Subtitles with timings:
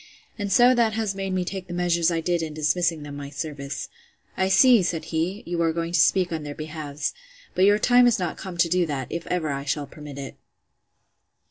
[0.35, 3.29] and so that has made me take the measures I did in dismissing them my
[3.29, 7.13] service.—I see, said he, you are going to speak on their behalfs;
[7.53, 10.37] but your time is not come to do that, if ever I shall permit it.